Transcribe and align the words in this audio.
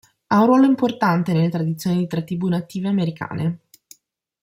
Ha 0.29 0.39
un 0.39 0.47
ruolo 0.47 0.65
importante 0.65 1.31
nelle 1.31 1.49
tradizioni 1.51 1.97
di 1.99 2.07
tre 2.07 2.23
tribù 2.23 2.47
native 2.47 2.87
americane. 2.87 3.59